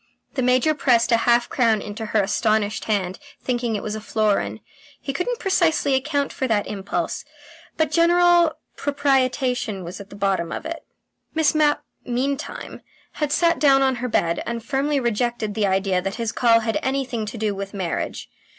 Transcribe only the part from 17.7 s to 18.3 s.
marriage.